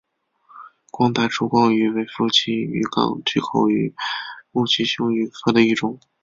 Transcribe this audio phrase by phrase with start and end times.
[0.89, 3.93] 光带烛光鱼为辐鳍鱼纲巨口鱼
[4.49, 5.99] 目褶胸鱼科的其中一种。